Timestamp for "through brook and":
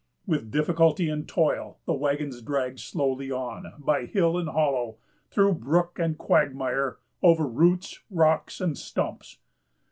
5.29-6.17